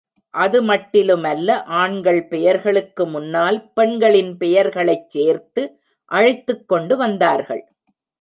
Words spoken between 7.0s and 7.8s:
வந்தார்கள்.